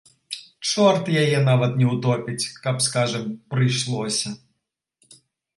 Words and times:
Чорт 0.69 1.11
яе 1.23 1.39
нават 1.49 1.77
не 1.81 1.85
ўтопіць, 1.91 2.49
каб, 2.63 2.75
скажам, 2.87 3.29
прыйшлося. 3.55 4.27